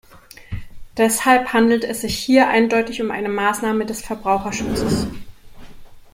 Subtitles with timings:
[0.97, 5.05] Deshalb handelt es sich hier eindeutig um eine Maßnahme des Verbraucherschutzes.